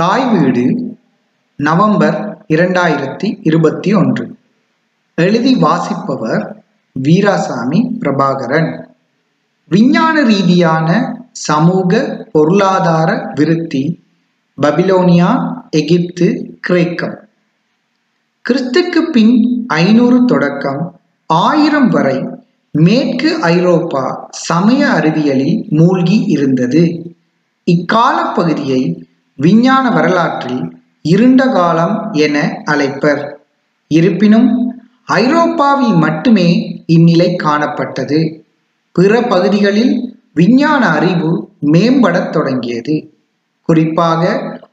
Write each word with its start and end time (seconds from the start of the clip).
தாய் 0.00 0.38
வீடு 0.38 0.96
நவம்பர் 1.56 2.44
இரண்டாயிரத்தி 2.48 3.38
இருபத்தி 3.42 3.94
ஒன்று. 3.94 4.36
எழுதி 5.14 5.54
வாசிப்பவர் 5.54 6.64
வீராசாமி 7.02 7.90
பிரபாகரன். 7.98 8.84
விஞ்ஞான 9.68 10.22
ரீதியான 10.22 11.16
சமூக 11.32 12.02
பொருளாதார 12.32 13.32
விருத்தி 13.34 14.02
பபிலோனியா 14.62 15.62
எகிப்து 15.70 16.58
கிரேக்கம். 16.60 17.18
கிறிஸ்துக்கு 18.48 19.10
பின் 19.12 19.64
ஐநூறு 19.68 20.24
தொடக்கம் 20.24 21.00
ஆயிரம் 21.26 21.88
வரை 21.88 22.28
மேற்கு 22.70 23.42
ஐரோப்பா 23.42 24.28
சமய 24.30 24.86
அறிவியலில் 24.86 25.68
மூழ்கி 25.68 26.24
இருந்தது. 26.26 27.14
இக்கால 27.64 28.32
பகுதியை 28.34 29.04
விஞ்ஞான 29.40 29.90
வரலாற்றில் 29.90 30.82
இருண்ட 31.02 31.46
காலம் 31.46 32.12
என 32.12 32.62
அழைப்பர். 32.66 33.32
இருப்பினும் 33.86 34.74
ஐரோப்பாவில் 35.04 35.92
மட்டுமே 35.92 36.82
இந்நிலை 36.86 37.36
காணப்பட்டது. 37.42 38.40
பிற 38.92 39.22
பகுதிகளில் 39.22 40.22
விஞ்ஞான 40.34 40.88
அறிவு 40.88 41.48
மேம்படத் 41.62 42.30
தொடங்கியது. 42.30 43.14
குறிப்பாக 43.62 44.22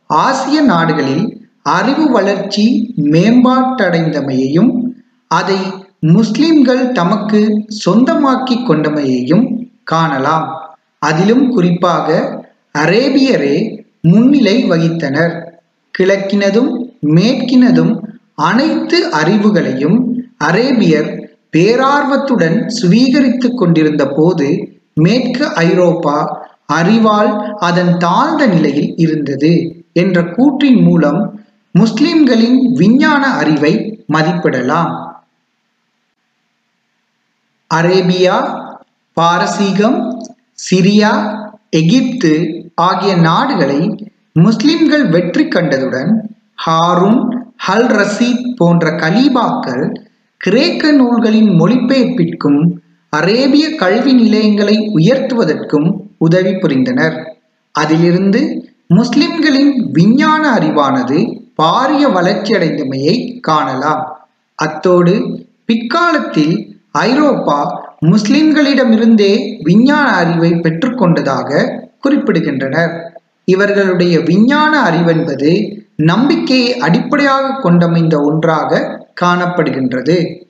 ஆசிய 0.07 0.61
நாடுகளில் 0.61 1.49
அறிவு 1.61 2.11
வளர்ச்சி 2.11 2.93
மேம்பாட்டடைந்தமையையும் 2.97 4.71
அதை 5.27 5.57
முஸ்லிம்கள் 5.99 6.91
தமக்கு 6.91 7.65
சொந்தமாக்கிக் 7.85 8.69
கொண்டமையையும் 8.69 9.71
காணலாம். 9.83 10.77
அதிலும் 10.99 11.49
குறிப்பாக 11.49 12.39
அரேபியரே 12.77 13.76
முன்னிலை 14.01 14.63
வகித்தனர். 14.63 15.35
கிழக்கினதும் 15.99 16.71
மேற்கினதும் 17.05 17.99
அனைத்து 18.35 19.09
அறிவுகளையும் 19.09 19.97
அரேபியர் 20.37 21.29
பேரார்வத்துடன் 21.57 22.67
சுவீகரித்துக் 22.81 23.57
கொண்டிருந்த 23.57 24.07
போது 24.07 24.77
மேற்கு 24.93 25.53
ஐரோப்பா 25.53 26.45
அறிவால் 26.65 27.55
அதன் 27.57 27.97
தாழ்ந்த 27.97 28.47
நிலையில் 28.47 28.93
இருந்தது 28.97 29.83
என்ற 29.93 30.21
கூற்றின் 30.21 30.81
மூலம் 30.83 31.45
முஸ்லிம்களின் 31.71 32.71
விஞ்ஞான 32.73 33.27
அறிவை 33.27 34.03
மதிப்பிடலாம். 34.13 34.93
அரேபியா 37.73 38.37
பாரசீகம் 39.13 40.23
சிரியா 40.69 41.11
எகிப்து 41.69 42.33
ஆகிய 42.79 43.15
நாடுகளை 43.15 44.09
முஸ்லிம்கள் 44.33 45.05
வெற்றி 45.09 45.45
கண்டதுடன் 45.45 46.11
ஹாரூன் 46.65 47.21
ஹல் 47.67 47.87
ரசீத் 47.99 48.43
போன்ற 48.57 48.89
கலீபாக்கள் 48.89 49.85
கிரேக்க 50.37 50.91
நூல்களின் 50.91 51.49
மொழிபெயர்ப்பிற்கும் 51.61 52.59
அரேபிய 53.09 53.75
கல்வி 53.75 54.13
நிலையங்களை 54.13 54.75
உயர்த்துவதற்கும் 54.95 55.87
உதவி 56.17 56.51
புரிந்தனர். 56.51 57.17
அதிலிருந்து 57.71 58.41
முஸ்லிம்களின் 58.87 59.89
விஞ்ஞான 59.91 60.43
அறிவானது 60.53 61.17
பாரிய 61.61 62.03
வளர்ச்சியடைந்தமையை 62.17 63.39
காணலாம். 63.39 64.03
அத்தோடு 64.55 65.15
பிற்காலத்தில் 65.65 66.55
ஐரோப்பா 66.91 67.59
முஸ்லிம்களிடமிருந்தே 68.05 69.33
விஞ்ஞான 69.63 70.07
அறிவை 70.09 70.51
பெற்றுக்கொண்டதாக 70.53 71.51
குறிப்பிடுகின்றனர். 72.03 72.99
இவர்களுடைய 73.45 74.19
விஞ்ஞான 74.19 74.81
அறிவென்பது 74.81 75.81
நம்பிக்கையை 75.95 76.77
அடிப்படையாக 76.77 77.69
கொண்டமைந்த 77.69 78.23
ஒன்றாக 78.23 79.01
காணப்படுகின்றது. 79.21 80.45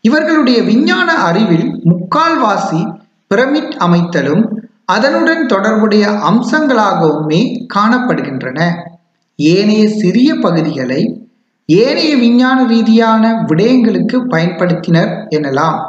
இவர்களுடைய 0.00 0.62
விஞ்ஞான 0.62 1.12
அறிவில் 1.12 1.82
முக்கால்வாசி 1.84 2.98
பிரமிட் 3.28 3.76
அமைத்தலும் 3.78 4.64
அதனுடன் 4.84 5.46
தொடர்புடைய 5.46 6.08
அம்சங்களாகவுமே 6.08 7.66
காணப்படுகின்றன. 7.74 8.72
ஏனைய 9.36 9.88
சிறிய 9.88 10.34
பகுதிகளை 10.34 11.30
ஏனைய 11.66 12.16
விஞ்ஞான 12.16 12.66
ரீதியான 12.66 13.44
விடயங்களுக்கு 13.48 14.16
பயன்படுத்தினர் 14.30 15.26
எனலாம். 15.30 15.86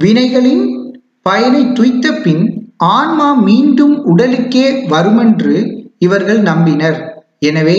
வினைகளின் 0.00 0.94
பயனை 1.22 1.64
துய்த்த 1.64 2.22
பின் 2.22 2.61
ஆன்மா 2.90 3.34
மீண்டும் 3.34 3.94
உடலுக்கே 4.04 4.86
வருமென்று 4.86 5.56
இவர்கள் 5.98 6.40
நம்பினர். 6.42 6.98
எனவே 7.38 7.78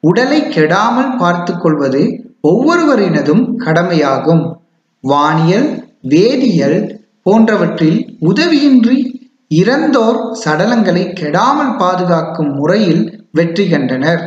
உடலை 0.00 0.40
கெடாமல் 0.42 1.16
பார்த்து 1.16 1.58
கொள்வது 1.58 2.02
ஒவ்வொருவரினதும் 2.42 3.44
கடமையாகும். 3.56 4.42
வானியல் 5.00 5.68
வேதியியல் 6.08 6.80
போன்றவற்றில் 7.22 7.98
உதவியின்றி 8.20 8.98
இறந்தோர் 9.50 10.18
சடலங்களை 10.44 11.04
கெடாமல் 11.20 11.74
பாதுகாக்கும் 11.76 12.52
முறையில் 12.54 13.02
வெற்றி 13.30 13.68
கண்டனர். 13.68 14.22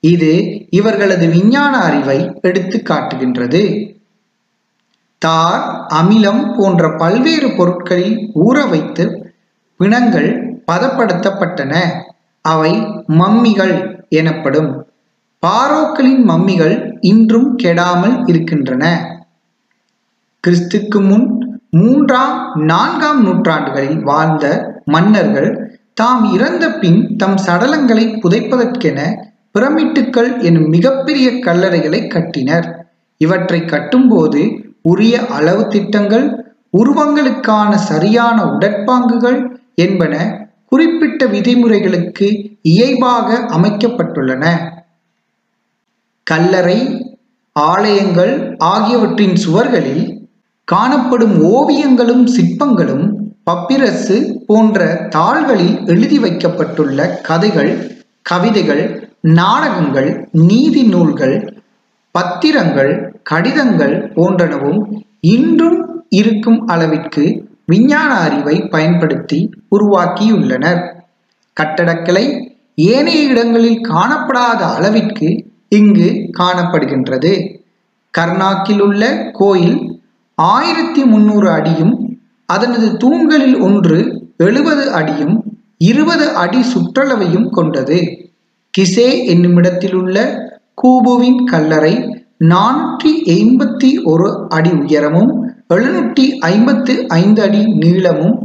இது 0.00 0.32
இவர்களது 0.70 1.26
விஞ்ஞான 1.28 1.72
அறிவை 1.78 2.18
எடுத்து 2.40 2.82
காட்டுகின்றது. 2.82 3.62
தார் 5.18 5.64
அமிலம் 6.00 6.54
போன்ற 6.56 6.82
பல்வேறு 6.96 7.48
பொருட்களில் 7.56 8.16
ஊற 8.46 8.68
வைத்து 8.68 9.04
பிணங்கள் 9.80 10.28
பதப்படுத்தப்பட்டன. 10.70 11.74
அவை 12.44 12.72
மம்மிகள் 13.20 13.74
எனப்படும். 14.08 14.70
பாரோக்களின் 15.46 16.22
மம்மிகள் 16.28 16.74
இன்றும் 17.00 17.58
கெடாமல் 17.62 18.16
இருக்கின்றன. 18.26 18.84
கிறிஸ்துக்கு 20.44 20.98
முன் 21.08 21.26
மூன்றாம் 21.70 22.36
நான்காம் 22.54 23.20
நூற்றாண்டுகளில் 23.22 24.02
வாழ்ந்த 24.02 24.44
மன்னர்கள் 24.84 25.50
தாம் 25.94 26.24
இறந்த 26.32 26.64
பின் 26.72 27.16
தம் 27.16 27.38
சடலங்களை 27.46 28.04
புதைப்பதற்கென 28.22 29.00
பிரமிட்டுக்கள் 29.54 30.30
எனும் 30.42 30.68
மிகப்பெரிய 30.68 31.30
கல்லறைகளை 31.30 32.00
கட்டினர். 32.06 32.68
இவற்றை 33.16 33.60
கட்டும்போது 33.60 34.42
உரிய 34.82 35.26
அளவு 35.26 35.66
திட்டங்கள் 35.66 36.26
உருவங்களுக்கான 36.78 37.70
சரியான 37.90 38.44
உடற்பாங்குகள் 38.44 39.40
என்பன 39.82 40.14
குறிப்பிட்ட 40.66 41.26
விதிமுறைகளுக்கு 41.26 42.26
இயைபாக 42.70 43.28
அமைக்கப்பட்டுள்ளன. 43.56 44.44
கல்லறை 46.26 46.78
ஆலயங்கள் 47.56 48.34
ஆகியவற்றின் 48.64 49.36
சுவர்களில் 49.44 50.04
காணப்படும் 50.68 51.36
ஓவியங்களும் 51.50 52.24
சிற்பங்களும் 52.26 53.06
பப்பிரசு 53.50 54.16
போன்ற 54.46 54.80
தாள்களில் 55.08 55.74
எழுதி 55.86 56.18
வைக்கப்பட்டுள்ள 56.18 56.98
கதைகள் 57.28 57.72
கவிதைகள் 58.26 58.82
நாடகங்கள் 59.38 60.10
நீதி 60.48 60.82
நூல்கள் 60.84 61.36
பத்திரங்கள் 62.14 62.92
கடிதங்கள் 63.22 63.96
போன்றனவும் 64.16 64.80
இன்றும் 65.34 65.78
இருக்கும் 66.12 66.60
அளவிற்கு 66.66 67.24
விஞ்ஞான 67.70 68.10
அறிவை 68.26 68.56
பயன்படுத்தி 68.74 69.40
உருவாக்கியுள்ளனர். 69.76 70.82
கட்டடக்கலை 71.56 72.24
ஏனைய 72.90 73.22
இடங்களில் 73.22 73.80
காணப்படாத 73.88 74.60
அளவிற்கு 74.76 75.28
இங்கு 75.68 76.08
காணப்படுகின்றது. 76.38 77.32
கர்நாக்கில் 78.14 78.80
உள்ள 78.80 79.04
கோயில் 79.32 79.78
ஆயிரத்தி 80.34 81.02
முன்னூறு 81.04 81.48
அடியும் 81.50 81.94
அதனது 82.52 82.88
தூண்களில் 82.96 83.58
ஒன்று 83.60 83.98
எழுபது 84.36 84.84
அடியும் 84.92 85.36
இருபது 85.78 86.26
அடி 86.42 86.60
சுற்றளவையும் 86.72 87.48
கொண்டது. 87.50 87.98
கிசே 88.74 89.08
என்னுமிடத்தில் 89.26 89.94
உள்ள 89.94 90.16
கூபுவின் 90.82 91.40
கல்லறை 91.44 91.94
நானூற்றி 92.44 93.10
எண்பத்தி 93.36 93.90
ஒரு 94.02 94.28
அடி 94.48 94.70
உயரமும் 94.82 95.32
எழுநூற்றி 95.74 96.24
ஐம்பத்து 96.52 96.92
ஐந்து 97.16 97.42
அடி 97.42 97.60
நீளமும் 97.82 98.36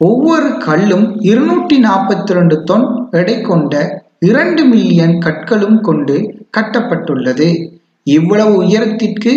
ஒவ்வொரு 0.00 0.48
கல்லும் 0.58 1.06
இருநூற்றி 1.20 1.76
நாற்பத்தி 1.84 2.32
ரெண்டு 2.32 2.56
தொன் 2.64 2.86
எடை 3.10 3.34
கொண்ட 3.40 3.74
இரண்டு 4.18 4.62
மில்லியன் 4.64 5.14
கற்களும் 5.18 5.80
கொண்டு 5.80 6.16
கட்டப்பட்டுள்ளது. 6.56 7.48
இவ்வளவு 8.06 8.54
உயரத்திற்கு 8.56 9.32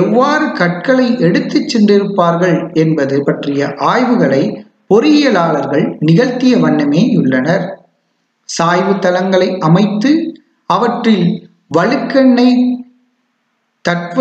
எவ்வாறு 0.00 0.52
கற்களை 0.52 1.06
எடுத்துச் 1.18 1.70
சென்றிருப்பார்கள் 1.70 2.58
என்பது 2.74 3.16
பற்றிய 3.22 3.70
ஆய்வுகளை 3.92 4.42
பொறியியலாளர்கள் 4.90 5.86
நிகழ்த்திய 5.98 6.54
வண்ணமே 6.58 7.02
உள்ளனர். 7.16 7.64
சாய்வு 8.48 8.94
தளங்களை 8.98 9.48
அமைத்து 9.58 10.10
அவற்றில் 10.70 11.28
வழுக்கெண்ணெய் 11.70 12.58
தட்வ 13.84 14.18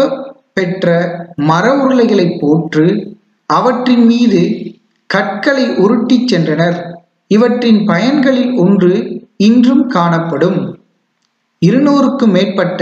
பெற்ற 0.53 0.87
மர 1.35 1.75
உருளைகளை 1.75 2.39
போற்று 2.39 3.15
அவற்றின் 3.45 4.05
மீது 4.05 4.71
கற்களை 5.07 5.69
உருட்டிச் 5.69 6.35
சென்றனர். 6.35 6.77
இவற்றின் 7.27 7.85
பயன்களில் 7.85 8.57
ஒன்று 8.57 9.21
இன்றும் 9.37 9.87
காணப்படும். 9.87 10.77
இருநூறுக்கும் 11.65 12.31
மேற்பட்ட 12.31 12.81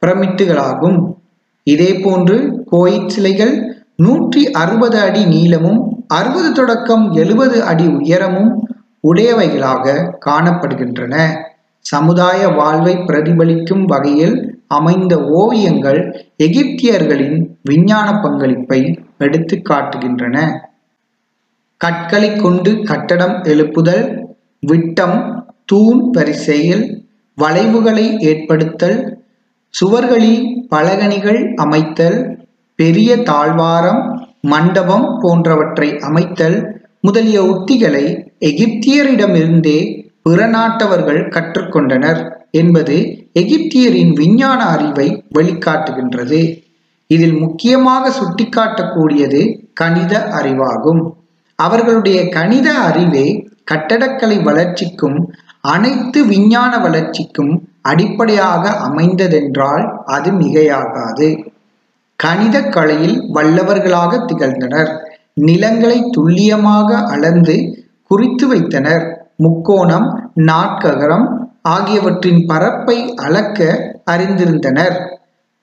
பிரமிட்டுகளாகும். 0.00 1.14
இதேபோன்று 1.62 2.64
கோயிற் 2.70 3.08
சிலைகள் 3.08 3.84
நூற்றி 3.96 4.50
அறுபது 4.50 5.00
அடி 5.00 5.24
நீளமும் 5.24 6.04
அறுபது 6.06 6.52
தொடக்கம் 6.52 7.12
எழுபது 7.12 7.64
அடி 7.64 7.86
உயரமும் 7.86 8.68
உடையவைகளாக 9.08 10.12
காணப்படுகின்றன. 10.26 11.14
சமுதாய 11.78 12.48
வாழ்வை 12.48 12.96
பிரதிபலிக்கும் 12.96 13.84
வகையில் 13.84 14.55
அமைந்த 14.68 15.16
ஓவியங்கள் 15.22 16.00
எகிப்தியர்களின் 16.38 17.38
விஞ்ஞான 17.62 18.20
பங்களிப்பை 18.20 18.80
எடுத்து 19.18 19.62
காட்டுகின்றன. 19.70 20.36
கற்களை 21.76 22.36
கொண்டு 22.36 22.82
கட்டடம் 22.82 23.42
எழுப்புதல் 23.42 24.04
விட்டம் 24.60 25.18
தூண் 25.64 26.10
வரிசையில் 26.10 26.84
வளைவுகளை 27.38 28.06
ஏற்படுத்தல் 28.30 28.98
சுவர்களில் 29.74 30.42
பலகணிகள் 30.68 31.54
அமைத்தல் 31.54 32.18
பெரிய 32.74 33.16
தாழ்வாரம் 33.22 34.02
மண்டபம் 34.40 35.18
போன்றவற்றை 35.20 35.98
அமைத்தல் 35.98 36.58
முதலிய 37.00 37.38
உத்திகளை 37.42 38.04
எகிப்தியரிடமிருந்தே 38.40 39.78
பிற 40.22 40.46
நாட்டவர்கள் 40.46 41.28
கற்றுக்கொண்டனர். 41.28 42.20
என்பது 42.60 42.96
எகிப்தியரின் 43.40 44.12
விஞ்ஞான 44.12 44.60
அறிவை 44.64 45.08
வெளிக்காட்டுகின்றது 45.34 46.40
இதில் 47.10 47.36
முக்கியமாக 47.38 48.04
சுட்டிக்காட்டக்கூடியது 48.18 49.40
கணித 49.74 50.14
அறிவாகும். 50.38 51.02
அவர்களுடைய 51.58 52.18
கணித 52.28 52.68
அறிவே 52.88 53.26
கட்டடக்கலை 53.70 54.38
வளர்ச்சிக்கும் 54.42 55.18
அனைத்து 55.74 56.18
விஞ்ஞான 56.24 56.72
வளர்ச்சிக்கும் 56.78 57.52
அடிப்படையாக 57.82 58.64
அமைந்ததென்றால் 58.88 59.84
அது 60.06 60.30
மிகையாகாது. 60.30 61.28
கணித 62.20 62.56
கலையில் 62.74 63.16
வல்லவர்களாக 63.34 64.20
திகழ்ந்தனர். 64.28 64.90
நிலங்களை 65.46 65.98
துல்லியமாக 66.10 66.98
அளந்து 67.14 67.56
குறித்து 68.10 68.44
வைத்தனர். 68.48 69.04
முக்கோணம் 69.36 70.06
நாட்ககரம் 70.48 71.26
ஆகியவற்றின் 71.66 72.46
பரப்பை 72.46 73.14
அளக்க 73.14 73.60
அறிந்திருந்தனர். 74.10 74.96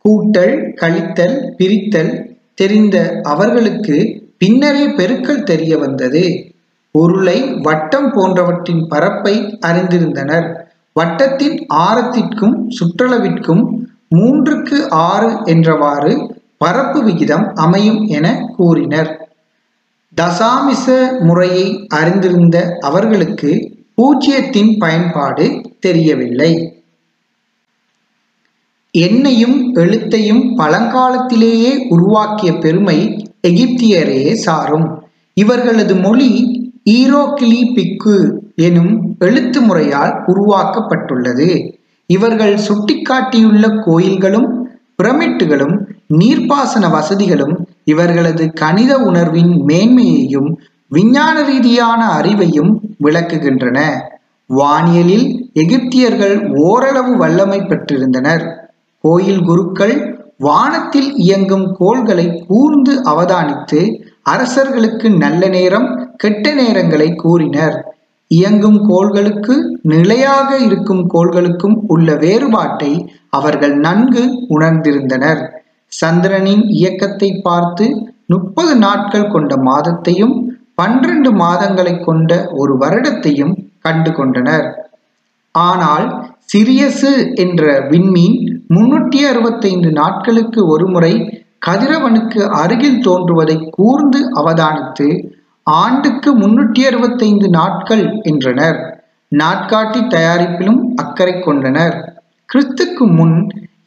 கூட்டல் 0.06 0.56
கழித்தல் 0.82 1.36
பிரித்தல் 1.58 2.14
தெரிந்த 2.54 3.20
அவர்களுக்கு 3.24 3.98
பின்னரே 4.38 4.86
பெருக்கல் 4.88 5.44
தெரிய 5.44 5.78
வந்தது. 5.78 6.54
உருளை 6.92 7.38
வட்டம் 7.62 8.12
போன்றவற்றின் 8.12 8.88
பரப்பை 8.88 9.36
அறிந்திருந்தனர். 9.68 10.48
வட்டத்தின் 10.96 11.58
ஆரத்திற்கும் 11.74 12.56
சுற்றளவிற்கும் 12.70 13.64
மூன்றுக்கு 14.16 14.90
ஆறு 14.90 15.30
என்றவாறு 15.30 16.14
பரப்பு 16.58 17.04
விகிதம் 17.04 17.46
அமையும் 17.56 18.02
என 18.08 18.28
கூறினர். 18.58 19.12
தசாமிச 20.18 20.86
முறையை 21.20 21.66
அறிந்திருந்த 21.88 22.58
அவர்களுக்கு 22.82 23.52
பூஜ்ஜியத்தின் 23.96 24.78
பயன்பாடு 24.78 25.62
தெரியவில்லை. 25.80 26.52
எண்ணையும் 28.98 29.58
எழுத்தையும் 29.76 30.44
பழங்காலத்திலேயே 30.58 31.88
உருவாக்கிய 31.90 32.54
பெருமை 32.54 33.30
எகிப்தியரையே 33.48 34.34
சாரும். 34.34 35.04
இவர்களது 35.34 35.96
மொழி 35.96 36.30
ஈரோக்கிலிபிக்கு 36.90 38.16
எனும் 38.56 39.16
எழுத்து 39.20 39.62
முறையால் 39.62 40.14
உருவாக்கப்பட்டுள்ளது. 40.28 41.76
இவர்கள் 42.08 42.60
சுட்டிக்காட்டியுள்ள 42.68 43.84
கோயில்களும் 43.84 44.50
பிரமிட்டுகளும் 45.04 45.76
நீர்ப்பாசன 46.14 46.90
வசதிகளும் 46.90 47.68
இவர்களது 47.84 48.54
கணித 48.54 48.98
உணர்வின் 48.98 49.54
மேன்மையையும் 49.66 50.50
விஞ்ஞான 50.96 51.36
ரீதியான 51.42 52.02
அறிவையும் 52.20 52.72
விளக்குகின்றன. 53.04 53.80
வானியலில் 54.50 55.28
எகிப்தியர்கள் 55.62 56.36
ஓரளவு 56.64 57.12
வல்லமை 57.18 57.60
பெற்றிருந்தனர். 57.62 58.44
கோயில் 59.04 59.44
குருக்கள் 59.44 59.96
வானத்தில் 60.38 61.10
இயங்கும் 61.26 61.66
கோள்களை 61.80 62.26
கூர்ந்து 62.48 62.94
அவதானித்து 63.12 63.80
அரசர்களுக்கு 64.32 65.08
நல்ல 65.24 65.48
நேரம் 65.48 65.88
கெட்ட 66.18 66.46
நேரங்களை 66.54 67.10
கூறினர். 67.16 67.78
இயங்கும் 68.32 68.80
கோள்களுக்கு 68.90 69.56
நிலையாக 69.92 70.50
இருக்கும் 70.68 71.04
கோள்களுக்கும் 71.14 71.76
உள்ள 71.88 72.16
வேறுபாட்டை 72.24 72.92
அவர்கள் 73.30 73.76
நன்கு 73.86 74.24
உணர்ந்திருந்தனர். 74.50 75.42
சந்திரனின் 75.92 76.64
இயக்கத்தை 76.80 77.30
பார்த்து 77.44 77.86
முப்பது 78.28 78.74
நாட்கள் 78.76 79.32
கொண்ட 79.32 79.54
மாதத்தையும் 79.70 80.36
பன்னிரண்டு 80.76 81.32
மாதங்களை 81.32 82.04
கொண்ட 82.04 82.32
ஒரு 82.52 82.74
வருடத்தையும் 82.78 83.54
கண்டு 83.80 84.12
கொண்டனர். 84.12 84.68
ஆனால் 85.52 86.06
சிரியசு 86.54 87.36
என்ற 87.36 87.64
விண்மீன் 87.90 88.38
முன்னூற்றி 88.74 89.20
அறுபத்தைந்து 89.30 89.92
நாட்களுக்கு 89.92 90.68
ஒருமுறை 90.68 91.14
கதிரவனுக்கு 91.66 92.42
அருகில் 92.62 93.02
தோன்றுவதை 93.02 93.70
கூர்ந்து 93.70 94.20
அவதானித்து 94.36 95.08
ஆண்டுக்கு 95.64 96.30
முன்னூற்றி 96.38 96.82
அறுபத்தைந்து 96.86 97.50
நாட்கள் 97.50 98.06
என்றனர். 98.22 98.80
நாட்காட்டி 99.32 100.02
தயாரிப்பிலும் 100.08 100.82
அக்கறை 100.96 101.36
கொண்டனர். 101.40 101.96
கிறிஸ்துக்கு 102.50 103.06
முன் 103.16 103.38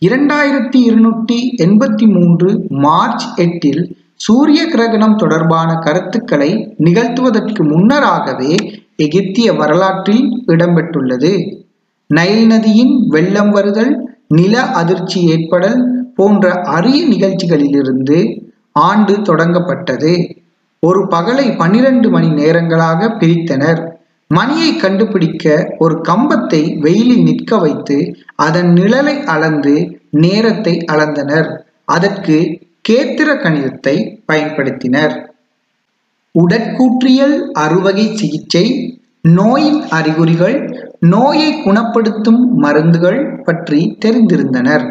இரண்டாயிரத்தி 0.07 0.79
இருநூற்றி 0.89 1.37
எண்பத்தி 1.65 2.07
மூன்று 2.15 2.49
மார்ச் 2.69 3.27
எட்டில் 3.37 3.83
சூரிய 4.21 4.61
கிரகணம் 4.67 5.17
தொடர்பான 5.17 5.71
கருத்துக்களை 5.75 6.51
நிகழ்த்துவதற்கு 6.85 7.63
முன்னராகவே 7.73 8.55
எகிப்திய 8.97 9.53
வரலாற்றில் 9.53 10.25
இடம்பெற்றுள்ளது. 10.47 11.33
நைல் 12.11 12.47
நதியின் 12.47 12.95
வெள்ளம் 13.09 13.51
வருதல் 13.51 13.93
நில 14.29 14.63
அதிர்ச்சி 14.81 15.19
ஏற்படல் 15.29 15.79
போன்ற 16.15 16.53
அரிய 16.77 17.01
நிகழ்ச்சிகளிலிருந்து 17.09 18.19
ஆண்டு 18.73 19.15
தொடங்கப்பட்டது. 19.29 20.13
ஒரு 20.83 21.01
பகலை 21.11 21.57
பனிரெண்டு 21.57 22.11
மணி 22.11 22.29
நேரங்களாக 22.29 23.11
பிரித்தனர். 23.19 23.81
மணியை 24.31 24.77
கண்டுபிடிக்க 24.77 25.75
ஒரு 25.79 25.95
கம்பத்தை 26.09 26.63
வெயிலில் 26.81 27.23
நிற்க 27.23 27.59
வைத்து 27.59 27.97
அதன் 28.37 28.73
நிழலை 28.73 29.17
அளந்து 29.25 29.75
நேரத்தை 30.11 30.75
அளந்தனர். 30.93 31.49
அதற்கு 31.85 32.37
கேத்திர 32.89 33.29
கணிதத்தை 33.43 33.95
பயன்படுத்தினர். 34.33 35.15
உடற்கூற்றியல் 36.35 37.37
அறுவகை 37.53 38.17
சிகிச்சை 38.17 38.97
நோயின் 39.21 39.83
அறிகுறிகள் 39.89 40.57
நோயை 41.01 41.63
குணப்படுத்தும் 41.63 42.55
மருந்துகள் 42.55 43.43
பற்றி 43.43 43.97
தெரிந்திருந்தனர். 44.05 44.85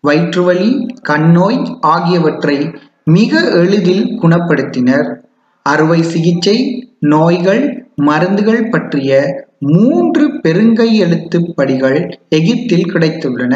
வயிற்றுவலி 0.00 0.86
கண்ணோய் 1.08 1.78
ஆகியவற்றை 1.80 2.70
மிக 3.04 3.40
எளிதில் 3.40 4.04
குணப்படுத்தினர். 4.22 5.08
அறுவை 5.62 6.02
சிகிச்சை 6.02 6.56
நோய்கள் 6.98 7.62
மருந்துகள் 7.94 8.68
பற்றிய 8.68 9.10
மூன்று 9.58 10.28
பெருங்கை 10.42 10.92
எழுத்து 10.92 11.52
படிகள் 11.54 11.98
எகிப்தில் 12.28 12.90
கிடைத்துள்ளன. 12.92 13.54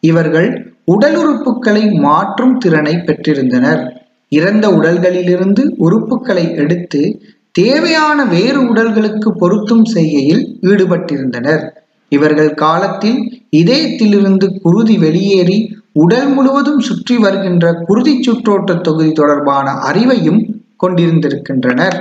இவர்கள் 0.00 0.73
உடல் 0.84 1.16
உறுப்புகளை 1.16 1.98
மாற்றும் 2.00 2.58
திறனை 2.58 2.94
பெற்றிருந்தனர். 2.94 3.90
இறந்த 4.28 4.68
உடல்களிலிருந்து 4.68 5.74
உறுப்புகளை 5.78 6.54
எடுத்து 6.54 7.20
தேவையான 7.50 8.24
வேறு 8.24 8.60
உடல்களுக்கு 8.60 9.30
பொருத்தும் 9.38 9.84
செய்கையில் 9.84 10.58
ஈடுபட்டிருந்தனர். 10.62 11.68
இவர்கள் 12.08 12.54
காலத்தில் 12.54 13.46
இதயத்திலிருந்து 13.56 14.60
குருதி 14.62 14.98
வெளியேறி 14.98 15.76
உடல் 15.92 16.28
முழுவதும் 16.28 16.80
சுற்றி 16.80 17.16
வருகின்ற 17.16 17.72
குருதி 17.72 18.20
சுற்றோட்ட 18.20 18.80
தொகுதி 18.80 19.12
தொடர்பான 19.12 19.72
அறிவையும் 19.72 20.40
கொண்டிருந்திருக்கின்றனர். 20.82 22.00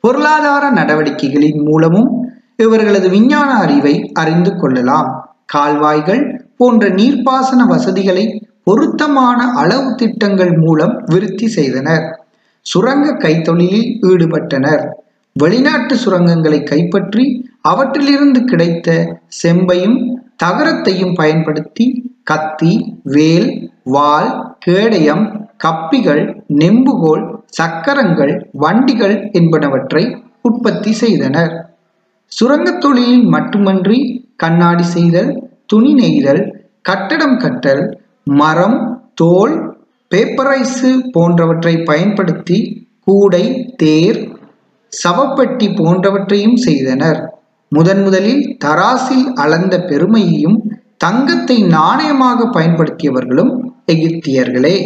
பொருளாதார 0.00 0.70
நடவடிக்கைகளின் 0.70 1.64
மூலமும் 1.64 2.32
இவர்களது 2.56 3.10
விஞ்ஞான 3.10 3.50
அறிவை 3.52 4.10
அறிந்து 4.12 4.56
கொள்ளலாம். 4.56 5.38
கால்வாய்கள் 5.44 6.33
போன்ற 6.56 6.88
நீர்ப்பாசன 6.88 7.66
வசதிகளை 7.66 8.48
பொருத்தமான 8.62 9.52
அளவு 9.52 9.94
திட்டங்கள் 9.94 10.52
மூலம் 10.56 11.02
விருத்தி 11.06 11.48
செய்தனர். 11.48 12.26
சுரங்க 12.60 13.28
கைத்தொழிலில் 13.28 13.98
ஈடுபட்டனர். 14.02 14.88
வெளிநாட்டு 15.32 15.94
சுரங்கங்களை 15.94 16.64
கைப்பற்றி 16.64 17.50
அவற்றிலிருந்து 17.60 18.44
கிடைத்த 18.44 19.18
செம்பையும் 19.42 20.16
தகரத்தையும் 20.44 21.14
பயன்படுத்தி 21.14 22.12
கத்தி 22.22 23.00
வேல் 23.02 23.70
வாள் 23.84 24.56
கேடயம் 24.58 25.48
கப்பிகள் 25.64 26.40
நெம்புகோல் 26.48 27.34
சக்கரங்கள் 27.46 28.48
வண்டிகள் 28.52 29.30
என்பனவற்றை 29.30 30.22
உற்பத்தி 30.42 30.92
செய்தனர். 30.92 31.68
சுரங்கத் 32.26 32.80
தொழிலில் 32.80 33.24
மட்டுமன்றி 33.24 34.28
கண்ணாடி 34.36 34.82
செய்தல் 34.82 35.43
துணி 35.66 35.92
நெய்தல் 35.94 36.42
கட்டடம் 36.82 37.36
கட்டல் 37.38 37.84
மரம் 38.24 38.78
தோல் 39.14 39.54
பேப்பரைஸு 40.10 40.90
போன்றவற்றை 41.12 41.74
பயன்படுத்தி 41.82 42.58
கூடை 43.00 43.44
தேர் 43.76 44.18
சவப்பெட்டி 44.92 45.66
போன்றவற்றையும் 45.76 46.56
செய்தனர். 46.56 47.20
முதன் 47.68 48.02
முதலில் 48.02 48.56
தராசில் 48.64 49.26
அளந்த 49.34 49.74
பெருமையையும் 49.80 50.58
தங்கத்தை 50.96 51.56
நாணயமாக 51.64 52.46
பயன்படுத்தியவர்களும் 52.56 53.52
எகிப்தியர்களே. 53.86 54.76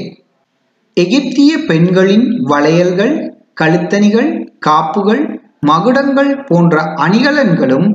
எகிப்திய 0.96 1.58
பெண்களின் 1.66 2.26
வளையல்கள் 2.42 3.14
கழுத்தணிகள் 3.60 4.30
காப்புகள் 4.58 5.22
மகுடங்கள் 5.66 6.32
போன்ற 6.44 6.82
அணிகலன்களும் 7.04 7.88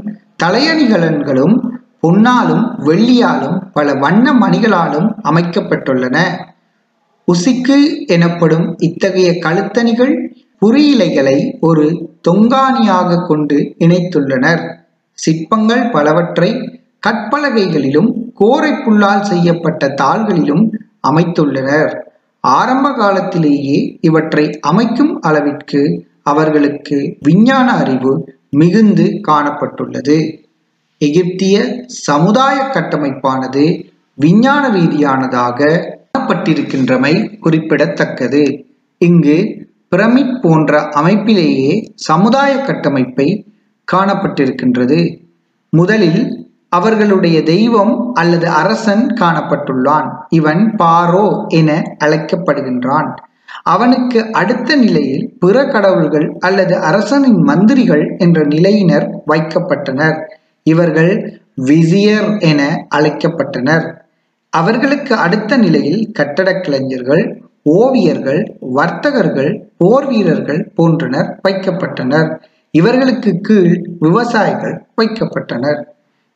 தலையணிகலன்களும் 0.43 1.55
பொன்னாலும் 2.03 2.63
வெள்ளியாலும் 2.79 3.71
பல 3.73 3.93
வண்ண 3.93 4.33
மணிகளாலும் 4.33 5.15
அமைக்கப்பட்டுள்ளன. 5.23 6.17
உசிக்கு 7.27 8.05
எனப்படும் 8.05 8.75
இத்தகைய 8.77 9.31
கழுத்தணிகள் 9.31 10.13
புரியிலைகளை 10.61 11.57
ஒரு 11.59 12.09
தொங்காணியாக 12.29 13.27
கொண்டு 13.27 13.75
இணைத்துள்ளனர். 13.79 14.75
சிற்பங்கள் 15.11 15.89
பலவற்றை 15.89 16.79
கற்பலகைகளிலும் 17.07 18.11
கோரை 18.39 19.21
செய்யப்பட்ட 19.21 19.87
தாள்களிலும் 20.01 20.71
அமைத்துள்ளனர். 21.09 21.99
ஆரம்ப 22.39 22.93
காலத்திலேயே 22.93 23.97
இவற்றை 24.01 24.59
அமைக்கும் 24.61 25.21
அளவிற்கு 25.21 26.05
அவர்களுக்கு 26.23 27.17
விஞ்ஞான 27.19 27.71
அறிவு 27.71 28.29
மிகுந்து 28.49 29.21
காணப்பட்டுள்ளது. 29.27 30.42
எகிப்திய 31.07 31.55
சமுதாய 32.07 32.55
கட்டமைப்பானது 32.73 33.65
விஞ்ஞான 34.13 34.63
ரீதியானதாக 34.69 35.59
காணப்பட்டிருக்கின்றமை 36.11 37.13
குறிப்பிடத்தக்கது. 37.39 38.43
இங்கு 38.97 39.37
பிரமிட் 39.91 40.35
போன்ற 40.41 40.81
அமைப்பிலேயே 41.01 41.71
சமுதாய 42.09 42.51
கட்டமைப்பை 42.61 43.27
காணப்பட்டிருக்கின்றது. 43.87 44.99
முதலில் 45.69 46.21
அவர்களுடைய 46.69 47.37
தெய்வம் 47.43 47.93
அல்லது 48.13 48.47
அரசன் 48.61 49.03
காணப்பட்டுள்ளான். 49.21 50.09
இவன் 50.29 50.63
பாரோ 50.75 51.27
என 51.49 51.71
அழைக்கப்படுகின்றான். 52.05 53.09
அவனுக்கு 53.63 54.19
அடுத்த 54.31 54.75
நிலையில் 54.75 55.25
பிற 55.39 55.57
கடவுள்கள் 55.65 56.27
அல்லது 56.39 56.75
அரசனின் 56.89 57.39
மந்திரிகள் 57.41 58.05
என்ற 58.17 58.39
நிலையினர் 58.43 59.05
வைக்கப்பட்டனர். 59.27 60.17
இவர்கள் 60.63 61.41
விசியர் 61.61 62.39
என 62.39 62.87
அழைக்கப்பட்டனர். 62.95 63.85
அவர்களுக்கு 64.49 65.15
அடுத்த 65.15 65.57
நிலையில் 65.57 66.11
கட்டடக் 66.19 66.63
கலைஞர்கள் 66.63 67.23
ஓவியர்கள் 67.69 68.41
வர்த்தகர்கள் 68.59 69.51
போர் 69.77 70.07
வீரர்கள் 70.07 70.73
போன்றனர் 70.77 71.29
வைக்கப்பட்டனர். 71.47 72.29
இவர்களுக்கு 72.71 73.39
கீழ் 73.41 73.75
விவசாயிகள் 73.99 74.75
வைக்கப்பட்டனர். 75.01 75.79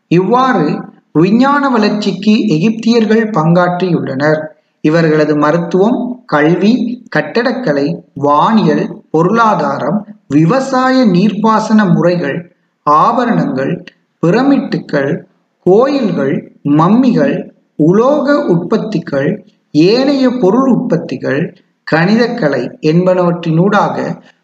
இவ்வாறு 0.08 0.68
விஞ்ஞான 1.12 1.70
வளர்ச்சிக்கு 1.70 2.34
எகிப்தியர்கள் 2.48 3.30
பங்காற்றியுள்ளனர். 3.30 4.40
இவர்களது 4.82 5.36
மருத்துவம் 5.36 6.22
கல்வி 6.26 7.04
கட்டடக்கலை 7.16 7.88
வானியல் 8.14 8.86
பொருளாதாரம் 9.12 10.08
விவசாய 10.28 11.06
நீர்ப்பாசன 11.06 11.94
முறைகள் 11.94 12.56
ஆபரணங்கள் 12.84 13.84
பிரமிட்டுக்கள் 14.24 15.12
கோயில்கள் 15.66 16.36
மம்மிகள் 16.70 17.36
உலோக 17.80 18.46
உற்பத்திகள் 18.46 19.30
ஏனைய 19.72 20.30
பொருள் 20.30 20.68
உற்பத்திகள் 20.70 21.42
கணிதக்கலை 21.92 22.64
என்பனவற்றினூடாக 22.82 23.96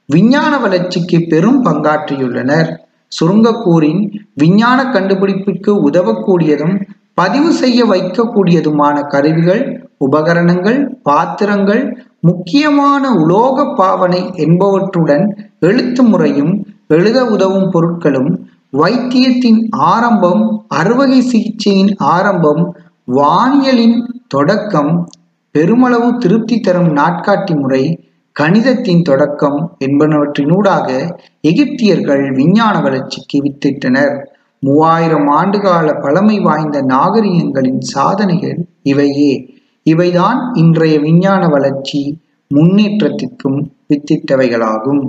விஞ்ஞான 0.06 0.60
வளர்ச்சிக்கு 0.60 1.18
பெரும் 1.30 1.65
பங்காற்றியுள்ளனர். 1.65 2.70
சுருங்கக்கூறின் 3.12 4.01
விஞ்ஞான 4.34 4.80
கண்டுபிடிப்புக்கு 4.92 5.72
உதவக்கூடியதும் 5.89 6.75
பதிவு 7.13 7.51
செய்ய 7.51 7.86
வைக்கக்கூடியதுமான 7.86 9.08
கருவிகள் 9.08 9.63
உபகரணங்கள் 9.98 10.80
பாத்திரங்கள் 11.03 11.84
முக்கியமான 12.20 13.12
உலோக 13.13 13.65
பாவனை 13.75 14.22
என்பவற்றுடன் 14.36 15.25
எழுத்து 15.60 16.03
முறையும் 16.03 16.53
எழுத 16.88 17.25
உதவும் 17.25 17.70
பொருட்களும் 17.72 18.32
வைத்தியத்தின் 18.77 19.68
ஆரம்பம் 19.70 20.65
அறுவகை 20.75 21.20
சிகிச்சையின் 21.20 21.96
ஆரம்பம் 21.98 22.75
வானியலின் 23.08 24.06
தொடக்கம் 24.27 25.10
பெருமளவு 25.51 26.18
திருப்தி 26.18 26.60
தரும் 26.60 26.96
நாட்காட்டி 26.96 27.60
முறை 27.60 28.12
கணிதத்தின் 28.39 29.01
தொடக்கம் 29.01 29.77
என்பனவற்றினூடாக 29.80 31.18
எகிப்தியர்கள் 31.42 32.34
விஞ்ஞான 32.34 32.82
வளர்ச்சிக்கு 32.82 33.42
வித்திட்டனர். 33.42 34.25
மூவாயிரம் 34.60 35.27
ஆண்டுகால 35.27 36.01
பழமை 36.01 36.39
வாய்ந்த 36.39 36.82
நாகரிகங்களின் 36.82 37.80
சாதனைகள் 37.80 38.65
இவையே. 38.84 39.62
இவைதான் 39.89 40.58
இன்றைய 40.58 41.00
விஞ்ஞான 41.00 41.48
வளர்ச்சி 41.48 42.20
முன்னேற்றத்திற்கும் 42.56 43.60
வித்திட்டவைகளாகும். 43.89 45.08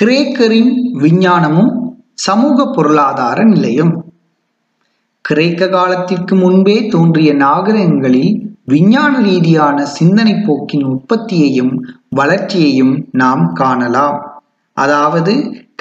கிரேக்கரின் 0.00 0.72
விஞ்ஞானமும் 0.92 1.89
சமூக 2.24 2.64
பொருளாதார 2.66 3.44
நிலையம். 3.44 3.92
கிரேக்க 5.20 5.68
காலத்திற்கு 5.68 6.34
முன்பே 6.36 6.86
தோன்றிய 6.86 7.30
நாகரிகங்களில் 7.34 8.32
விஞ்ஞான 8.64 9.12
ரீதியான 9.20 9.84
சிந்தனை 9.86 10.34
போக்கின் 10.34 10.84
உற்பத்தியையும் 10.84 11.72
வளர்ச்சியையும் 12.08 12.94
நாம் 13.12 13.44
காணலாம். 13.52 14.18
அதாவது 14.76 15.32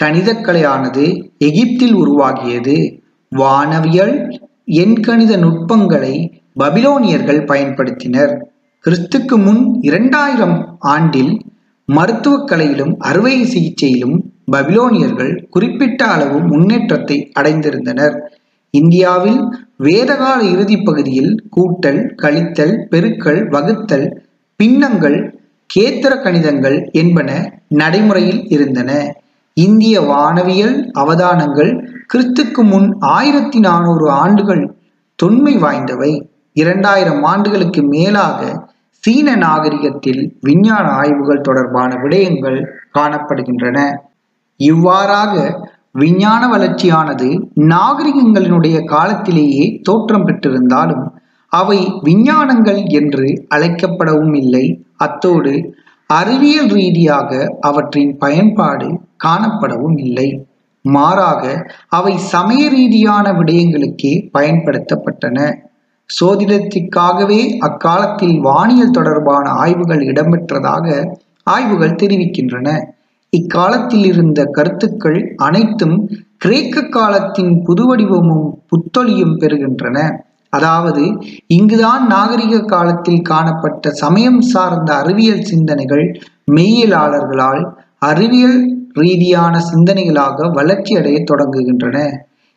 கணிதக்கலையானது 0.01 1.05
எகிப்தில் 1.37 1.95
உருவாகியது. 1.95 2.77
வானவியல் 3.31 4.15
எண்கணித 4.65 5.37
நுட்பங்களை 5.37 6.15
பபிலோனியர்கள் 6.59 7.43
பயன்படுத்தினர். 7.51 8.33
கிறிஸ்துக்கு 8.85 9.35
முன் 9.43 9.61
இரண்டாயிரம் 9.81 10.57
ஆண்டில் 10.79 11.33
மருத்துவக் 11.89 12.49
கலையிலும் 12.51 12.93
அறுவை 12.97 13.35
சிகிச்சையிலும் 13.43 14.17
பபிலோனியர்கள் 14.51 15.49
குறிப்பிட்ட 15.49 16.05
அளவு 16.05 16.39
முன்னேற்றத்தை 16.39 17.31
அடைந்திருந்தனர். 17.39 18.15
இந்தியாவில் 18.71 19.41
வேதகால 19.83 20.39
இறுதி 20.41 20.77
பகுதியில் 20.77 21.49
கூட்டல் 21.57 22.15
கழித்தல் 22.15 22.87
பெருக்கல் 22.91 23.49
வகுத்தல் 23.49 24.23
பின்னங்கள் 24.55 25.39
கேத்திர 25.69 26.13
கணிதங்கள் 26.21 26.91
என்பன 26.91 27.29
நடைமுறையில் 27.67 28.47
இருந்தன. 28.47 29.15
இந்திய 29.53 30.01
வானவியல் 30.01 30.91
அவதானங்கள் 30.99 31.71
கிறிஸ்துக்கு 32.13 32.63
முன் 32.63 32.95
ஆயிரத்தி 32.99 33.59
நானூறு 33.59 34.09
ஆண்டுகள் 34.09 34.77
தொன்மை 35.15 35.55
வாய்ந்தவை. 35.55 36.11
இரண்டாயிரம் 36.53 37.23
ஆண்டுகளுக்கு 37.23 37.83
மேலாக 37.83 38.67
சீன 39.03 39.35
நாகரிகத்தில் 39.35 40.37
விஞ்ஞான 40.41 40.87
ஆய்வுகள் 40.89 41.41
தொடர்பான 41.41 41.95
விடயங்கள் 41.95 42.65
காணப்படுகின்றன. 42.93 43.95
இவ்வாறாக 44.59 45.33
விஞ்ஞான 45.91 46.41
வளர்ச்சியானது 46.47 47.27
நாகரிகங்களினுடைய 47.73 48.77
காலத்திலேயே 48.85 49.79
தோற்றம் 49.83 50.25
பெற்றிருந்தாலும் 50.27 51.05
அவை 51.51 51.79
விஞ்ஞானங்கள் 52.03 52.81
என்று 52.99 53.27
அழைக்கப்படவும் 53.55 54.35
இல்லை. 54.35 54.65
அத்தோடு 54.97 55.53
அறிவியல் 56.09 56.69
ரீதியாக 56.69 57.57
அவற்றின் 57.59 58.11
பயன்பாடு 58.17 58.87
காணப்படவும் 59.23 59.97
இல்லை. 59.97 60.27
மாறாக 60.85 61.43
அவை 61.89 62.13
சமய 62.17 62.61
ரீதியான 62.69 63.25
விடயங்களுக்கே 63.31 64.13
பயன்படுத்தப்பட்டன. 64.37 65.39
சோதிடத்திற்காகவே 66.09 67.41
அக்காலத்தில் 67.57 68.37
வானியல் 68.39 68.95
தொடர்பான 68.97 69.45
ஆய்வுகள் 69.63 70.03
இடம்பெற்றதாக 70.11 70.87
ஆய்வுகள் 71.43 71.99
தெரிவிக்கின்றன. 72.03 72.69
இக்காலத்தில் 73.33 74.05
இருந்த 74.05 74.45
கருத்துக்கள் 74.45 75.33
அனைத்தும் 75.37 75.97
கிரேக்க 76.37 76.81
காலத்தின் 76.87 77.53
புதுவடிவமும் 77.67 78.47
புத்தொழியும் 78.67 79.35
பெறுகின்றன. 79.39 79.97
அதாவது 80.53 81.03
இங்குதான் 81.47 82.07
நாகரிக 82.07 82.61
காலத்தில் 82.65 83.21
காணப்பட்ட 83.21 83.91
சமயம் 83.93 84.41
சார்ந்த 84.41 84.89
அறிவியல் 84.95 85.43
சிந்தனைகள் 85.43 86.05
மெய்யியலாளர்களால் 86.51 87.61
அறிவியல் 87.99 88.59
ரீதியான 88.93 89.55
சிந்தனைகளாக 89.71 90.47
வளர்ச்சியடைய 90.49 91.17
தொடங்குகின்றன. 91.31 91.97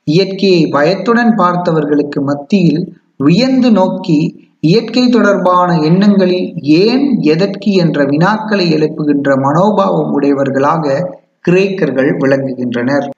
இயற்கையை 0.07 0.63
பயத்துடன் 0.67 1.33
பார்த்தவர்களுக்கு 1.37 2.21
மத்தியில் 2.21 2.81
வியந்து 3.17 3.71
நோக்கி 3.71 4.21
இயற்கை 4.63 5.09
தொடர்பான 5.09 5.79
எண்ணங்களில் 5.79 6.55
ஏன் 6.57 7.21
எதற்கு 7.21 7.73
என்ற 7.73 8.05
வினாக்களை 8.05 8.73
எழுப்புகின்ற 8.73 9.37
மனோபாவம் 9.41 10.13
உடையவர்களாக 10.13 11.15
கிரேக்கர்கள் 11.49 12.11
விளங்குகின்றனர். 12.19 13.09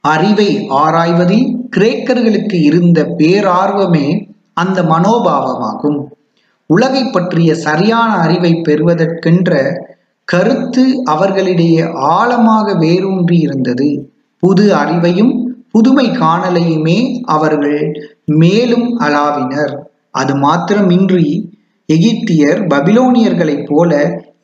அறிவை 0.00 0.66
ஆராய்வதில் 0.68 1.68
கிரேக்கர்களுக்கு 1.76 2.54
இருந்த 2.54 3.14
பேரார்வமே 3.18 4.28
அந்த 4.52 4.82
மனோபாவமாகும். 4.82 5.98
உலகை 6.66 7.04
பற்றிய 7.04 7.54
சரியான 7.54 8.16
அறிவை 8.16 8.52
பெறுவதற்கென்ற 8.54 9.80
கருத்து 10.24 11.02
அவர்களிடையே 11.04 11.82
ஆழமாக 11.92 12.74
வேரூன்றி 12.74 13.38
இருந்தது. 13.38 14.10
புது 14.38 14.74
அறிவையும் 14.74 15.34
புதுமை 15.70 16.10
காணலையுமே 16.10 17.20
அவர்கள் 17.22 17.92
மேலும் 18.24 18.98
அளாவினர் 18.98 19.85
அது 20.16 20.34
மாத்திரமின்றி 20.36 21.26
எகிப்தியர் 21.88 22.60
பபிலோனியர்களைப் 22.66 23.66
போல 23.66 23.90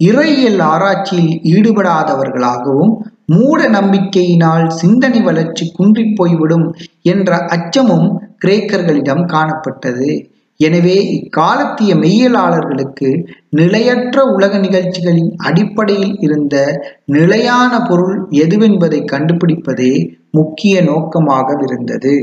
இறையியல் 0.01 0.61
ஆராய்ச்சியில் 0.65 1.33
ஈடுபடாதவர்களாகவும் 1.53 2.93
மூட 3.27 3.59
நம்பிக்கையினால் 3.69 4.67
சிந்தனை 4.73 5.21
வளர்ச்சி 5.23 5.65
குன்றிப் 5.79 6.17
போய்விடும் 6.17 6.67
என்ற 7.05 7.31
அச்சமும் 7.47 8.07
கிரேக்கர்களிடம் 8.45 9.25
காணப்பட்டது. 9.27 10.11
எனவே 10.61 10.97
இக்காலத்திய 11.17 11.93
மெய்யலாளர்களுக்கு 11.95 13.09
நிலையற்ற 13.51 14.25
உலக 14.33 14.59
நிகழ்ச்சிகளின் 14.59 15.31
அடிப்படையில் 15.39 16.15
இருந்த 16.21 16.57
நிலையான 17.13 17.73
பொருள் 17.81 18.17
எதுவென்பதை 18.43 19.01
கண்டுபிடிப்பதே 19.05 19.93
முக்கிய 20.31 20.75
நோக்கமாக 20.83 21.57
இருந்தது 21.63 22.15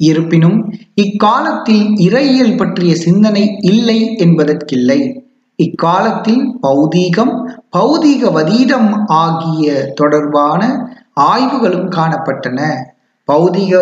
இருப்பினும் 0.00 0.58
இக்காலத்தில் 0.94 1.86
இறையியல் 2.06 2.56
பற்றிய 2.56 2.94
சிந்தனை 2.96 3.44
இல்லை 3.60 3.98
என்பதற்கில்லை. 4.16 5.00
இக்காலத்தில் 5.58 6.42
பௌதீகம் 6.62 7.34
பௌதீகவதீதம் 7.76 8.90
ஆகிய 9.06 9.92
தொடர்பான 9.94 10.60
ஆய்வுகளும் 11.14 11.88
காணப்பட்டன. 11.88 12.58
பௌதிக 13.28 13.72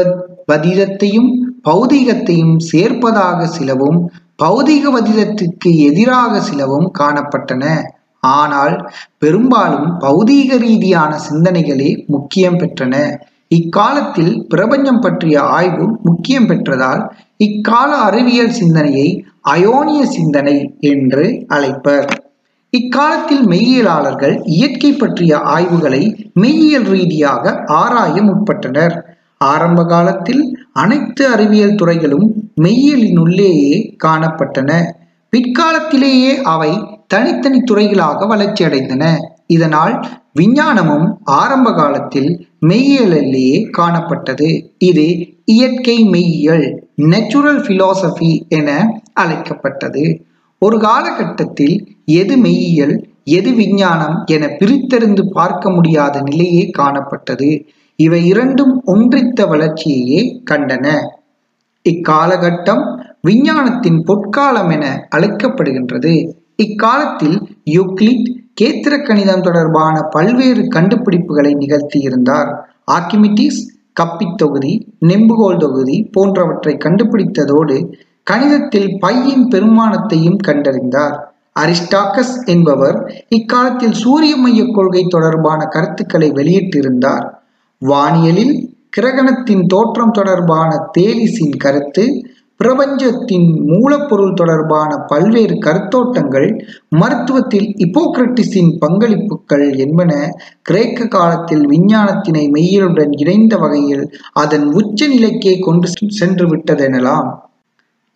வதீதத்தையும் 0.52 1.30
பௌதீகத்தையும் 1.64 2.56
சேர்ப்பதாக 2.72 3.44
சிலவும் 3.44 4.00
பௌதீகவதீதத்திற்கு 4.42 5.70
எதிராக 5.88 6.40
சிலவும் 6.40 6.88
காணப்பட்டன. 6.98 7.64
ஆனால் 8.22 8.76
பெரும்பாலும் 9.18 9.88
பௌதீக 10.00 10.58
ரீதியான 10.58 11.12
சிந்தனைகளே 11.28 11.90
முக்கியம் 12.06 12.58
பெற்றன. 12.58 12.94
இக்காலத்தில் 13.48 14.46
பிரபஞ்சம் 14.48 15.00
பற்றிய 15.00 15.40
ஆய்வு 15.40 15.98
முக்கியம் 16.02 16.46
பெற்றதால் 16.46 17.08
இக்கால 17.36 17.90
அறிவியல் 17.94 18.50
சிந்தனையை 18.50 19.24
அயோனிய 19.48 20.02
சிந்தனை 20.02 20.76
என்று 20.80 21.46
அழைப்பர். 21.48 22.06
இக்காலத்தில் 22.70 23.46
மெய்யியலாளர்கள் 23.46 24.40
இயற்கை 24.44 24.92
பற்றிய 24.92 25.38
ஆய்வுகளை 25.38 26.30
மெய்யியல் 26.34 26.88
ரீதியாக 26.88 27.62
ஆராய 27.66 28.22
முற்பட்டனர். 28.22 28.96
ஆரம்ப 29.38 29.84
காலத்தில் 29.84 30.58
அனைத்து 30.72 31.26
அறிவியல் 31.26 31.74
துறைகளும் 31.74 32.32
மெய்யியலினுள்ளேயே 32.60 33.96
காணப்பட்டன. 34.04 34.82
பிற்காலத்திலேயே 35.32 36.42
அவை 36.42 36.72
தனித்தனி 37.06 37.60
துறைகளாக 37.60 38.26
வளர்ச்சியடைந்தன. 38.26 39.04
இதனால் 39.46 40.08
விஞ்ஞானமும் 40.32 41.06
ஆரம்ப 41.24 41.72
காலத்தில் 41.72 42.48
மெய்யியலிலேயே 42.66 43.70
காணப்பட்டது. 43.78 44.48
இது 44.78 45.28
இயற்கை 45.44 46.04
மெய்யியல் 46.04 46.66
நேச்சுரல் 46.94 47.60
பிலாசபி 47.60 48.48
என 48.48 49.00
அழைக்கப்பட்டது. 49.12 50.24
ஒரு 50.58 50.78
காலகட்டத்தில் 50.78 51.76
எது 52.04 52.36
மெய்யியல் 52.36 52.96
எது 53.24 53.54
விஞ்ஞானம் 53.54 54.22
என 54.26 54.46
பிரித்தறிந்து 54.46 55.22
பார்க்க 55.32 55.70
முடியாத 55.70 56.20
நிலையே 56.20 56.70
காணப்பட்டது. 56.78 57.66
இவை 57.96 58.26
இரண்டும் 58.26 58.82
ஒன்றித்த 58.86 59.48
வளர்ச்சியையே 59.48 60.42
கண்டன. 60.50 60.86
இக்காலகட்டம் 61.88 62.82
விஞ்ஞானத்தின் 63.20 64.02
பொற்காலம் 64.04 64.70
என 64.70 65.08
அழைக்கப்படுகின்றது. 65.16 66.30
இக்காலத்தில் 66.56 67.48
யூக்ளிட் 67.70 68.35
கேத்திர 68.60 69.02
கணிதம் 69.02 69.40
தொடர்பான 69.40 70.00
பல்வேறு 70.00 70.62
கண்டுபிடிப்புகளை 70.62 71.52
நிகழ்த்தியிருந்தார். 71.54 72.50
ஆக்கிமிட்டிஸ் 72.92 73.60
கப்பித் 74.00 74.34
தொகுதி 74.36 74.92
நெம்புகோல் 75.06 75.56
தொகுதி 75.56 76.08
போன்றவற்றை 76.12 76.76
கண்டுபிடித்ததோடு 76.76 77.92
கணிதத்தில் 78.30 78.98
பையின் 79.06 79.48
பெருமானத்தையும் 79.48 80.38
கண்டறிந்தார். 80.46 81.16
அரிஸ்டாக்கஸ் 81.60 82.44
என்பவர் 82.44 83.24
இக்காலத்தில் 83.28 83.92
சூரிய 83.92 84.36
மைய 84.36 84.64
கொள்கை 84.74 85.04
தொடர்பான 85.08 85.64
கருத்துக்களை 85.64 86.30
வெளியிட்டிருந்தார். 86.30 87.26
வானியலில் 87.82 88.74
கிரகணத்தின் 88.96 89.66
தோற்றம் 89.66 90.10
தொடர்பான 90.10 90.90
தேலிஸின் 90.98 91.56
கருத்து 91.56 92.04
பிரபஞ்சத்தின் 92.60 93.48
மூலப்பொருள் 93.66 94.34
தொடர்பான 94.34 94.96
பல்வேறு 95.06 95.56
கருத்தோட்டங்கள் 95.56 96.46
மருத்துவத்தில் 96.98 97.68
இப்போக்ரட்டிஸின் 97.76 98.70
பங்களிப்புகள் 98.80 99.76
என்பன 99.76 100.12
கிரேக்க 100.62 101.06
காலத்தில் 101.06 101.64
விஞ்ஞானத்தினை 101.66 102.44
மெய்யலுடன் 102.50 103.12
இணைந்த 103.16 103.56
வகையில் 103.56 104.04
அதன் 104.32 104.66
உச்ச 104.72 105.08
நிலைக்கே 105.08 105.58
கொண்டு 105.58 105.88
சென்று 106.10 106.46
விட்டதெனலாம் 106.48 107.28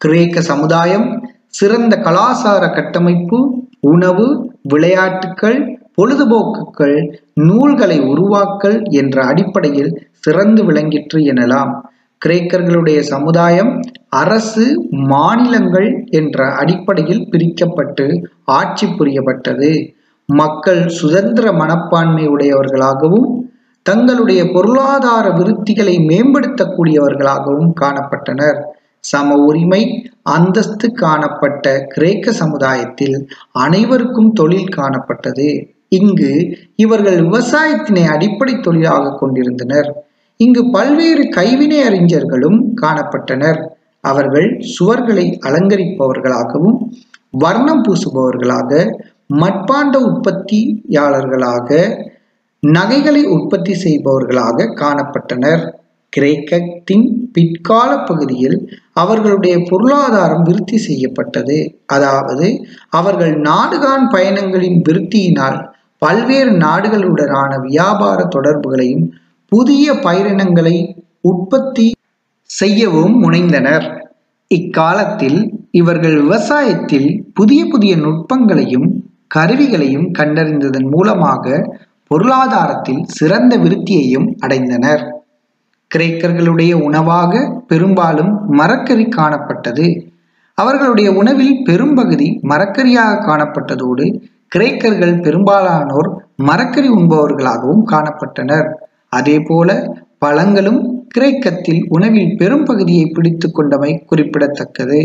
கிரேக்க 0.00 0.40
சமுதாயம் 0.40 1.06
சிறந்த 1.48 1.96
கலாசார 1.96 2.64
கட்டமைப்பு 2.72 3.38
உணவு 3.80 4.26
விளையாட்டுக்கள் 4.68 5.58
பொழுதுபோக்குகள் 5.94 6.98
நூல்களை 7.40 8.00
உருவாக்கல் 8.00 8.78
என்ற 8.92 9.24
அடிப்படையில் 9.24 9.92
சிறந்து 10.18 10.64
விளங்கிற்று 10.64 11.18
எனலாம். 11.32 11.72
கிரேக்கர்களுடைய 12.26 13.00
சமுதாயம் 13.00 13.80
அரசு 14.08 14.64
மாநிலங்கள் 14.90 16.04
என்ற 16.10 16.46
அடிப்படையில் 16.52 17.28
பிரிக்கப்பட்டு 17.30 18.06
ஆட்சி 18.44 18.86
புரியப்பட்டது. 18.86 19.70
மக்கள் 20.28 20.88
சுதந்திர 20.88 21.52
மனப்பான்மை 21.52 22.28
உடையவர்களாகவும் 22.28 23.28
தங்களுடைய 23.82 24.50
பொருளாதார 24.52 25.28
விருத்திகளை 25.28 25.94
மேம்படுத்தக்கூடியவர்களாகவும் 26.10 27.72
காணப்பட்டனர். 27.80 28.58
சம 29.00 29.36
உரிமை 29.36 30.12
அந்தஸ்து 30.22 30.92
காணப்பட்ட 30.92 31.84
கிரேக்க 31.86 32.32
சமுதாயத்தில் 32.32 33.16
அனைவருக்கும் 33.50 34.32
தொழில் 34.32 34.72
காணப்பட்டது. 34.76 35.48
இங்கு 35.88 36.32
இவர்கள் 36.76 37.18
விவசாயத்தினை 37.24 38.04
அடிப்படை 38.06 38.60
தொழிலாக 38.60 39.14
கொண்டிருந்தனர். 39.18 39.90
இங்கு 40.40 40.62
பல்வேறு 40.70 41.24
கைவினை 41.28 41.78
அறிஞர்களும் 41.88 42.58
காணப்பட்டனர். 42.82 43.58
அவர்கள் 44.04 44.48
சுவர்களை 44.74 45.26
அலங்கரிப்பவர்களாகவும் 45.46 46.78
வர்ணம் 47.30 47.82
பூசுபவர்களாக 47.84 48.70
மட்பாண்ட 49.40 49.96
உற்பத்தியாளர்களாக 50.08 51.68
நகைகளை 52.62 53.22
உற்பத்தி 53.26 53.74
செய்பவர்களாக 53.84 54.68
காணப்பட்டனர். 54.80 55.62
கிரேக்கத்தின் 56.12 57.04
பிற்கால 57.32 57.90
பகுதியில் 58.04 58.56
அவர்களுடைய 58.92 59.56
பொருளாதாரம் 59.70 60.42
விருத்தி 60.42 60.78
செய்யப்பட்டது. 60.78 61.58
அதாவது 61.86 62.46
அவர்கள் 62.90 63.34
நாடுகான் 63.40 64.06
பயணங்களின் 64.14 64.80
விருத்தியினால் 64.88 65.58
பல்வேறு 66.02 66.52
நாடுகளுடனான 66.58 67.52
வியாபார 67.68 68.24
தொடர்புகளையும் 68.24 69.06
புதிய 69.52 69.92
பயிரினங்களை 69.94 70.76
உற்பத்தி 71.20 71.86
செய்யவும் 72.50 73.14
முனைந்தனர். 73.22 73.86
இக்காலத்தில் 74.48 75.40
இவர்கள் 75.70 76.16
விவசாயத்தில் 76.22 77.08
புதிய 77.34 77.60
புதிய 77.66 77.96
நுட்பங்களையும் 77.96 78.88
கருவிகளையும் 79.34 80.08
கண்டறிந்ததன் 80.18 80.88
மூலமாக 80.90 81.44
பொருளாதாரத்தில் 82.06 83.02
சிறந்த 83.08 83.56
விருத்தியையும் 83.56 84.28
அடைந்தனர். 84.46 85.02
கிரேக்கர்களுடைய 85.90 86.72
உணவாக 86.72 87.62
பெரும்பாலும் 87.66 88.32
மரக்கறி 88.52 89.06
காணப்பட்டது. 89.16 89.86
அவர்களுடைய 90.54 91.12
உணவில் 91.12 91.62
பெரும்பகுதி 91.62 92.40
மரக்கறியாக 92.48 93.22
காணப்பட்டதோடு 93.28 94.06
கிரேக்கர்கள் 94.56 95.16
பெரும்பாலானோர் 95.20 96.08
மரக்கறி 96.36 96.90
உண்பவர்களாகவும் 96.90 97.84
காணப்பட்டனர். 97.92 98.68
அதேபோல 99.12 99.70
பழங்களும் 100.18 100.80
கிரேக்கத்தில் 101.08 101.82
உணவில் 101.88 102.36
பெரும் 102.36 102.64
பகுதியை 102.64 103.06
பிடித்து 103.06 103.46
கொண்டமை 103.48 103.90
குறிப்பிடத்தக்கது. 104.06 105.00